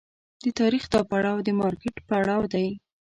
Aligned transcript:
د 0.43 0.45
تاریخ 0.59 0.83
دا 0.93 1.01
پړاو 1.09 1.39
د 1.47 1.49
مارکېټ 1.61 1.95
پړاو 2.07 2.41
دی. 2.53 2.67